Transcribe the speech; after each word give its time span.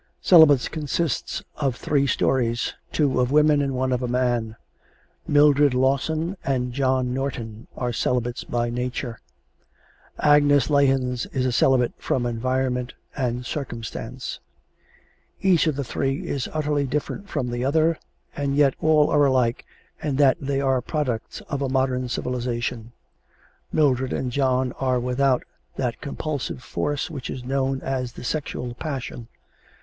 "Celibates" 0.19 0.67
consists 0.67 1.43
of 1.57 1.75
three 1.75 2.07
stories 2.07 2.73
two 2.91 3.19
of 3.19 3.31
women 3.31 3.61
and 3.61 3.75
one 3.75 3.91
of 3.91 4.01
a 4.01 4.07
man. 4.07 4.55
Mildred 5.27 5.75
Lawson 5.75 6.37
and 6.43 6.73
John 6.73 7.13
Norton 7.13 7.67
are 7.77 7.93
celibates 7.93 8.43
by 8.43 8.71
nature. 8.71 9.19
Agnes 10.17 10.71
Lahens 10.71 11.27
is 11.27 11.45
a 11.45 11.51
celibate 11.51 11.93
from 11.99 12.25
environment 12.25 12.95
and 13.15 13.45
circumstance. 13.45 14.39
Each 15.39 15.67
of 15.67 15.75
the 15.75 15.83
three 15.83 16.25
is 16.27 16.49
utterly 16.51 16.85
different 16.87 17.29
from 17.29 17.51
the 17.51 17.63
other, 17.63 17.99
and 18.35 18.55
yet 18.55 18.73
all 18.81 19.07
are 19.11 19.25
alike 19.25 19.67
in 20.01 20.15
that 20.15 20.37
they 20.41 20.59
are 20.59 20.77
the 20.77 20.81
products 20.81 21.41
of 21.41 21.61
a 21.61 21.69
modern 21.69 22.09
civilization. 22.09 22.91
Mildred 23.71 24.13
and 24.13 24.31
John 24.31 24.71
are 24.79 24.99
without 24.99 25.43
that 25.75 26.01
compulsive 26.01 26.63
force 26.63 27.11
which 27.11 27.29
is 27.29 27.43
known 27.43 27.81
as 27.83 28.13
the 28.13 28.23
sexual 28.23 28.73
passion. 28.73 29.27